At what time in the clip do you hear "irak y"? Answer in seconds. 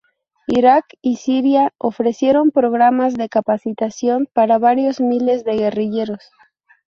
0.47-1.17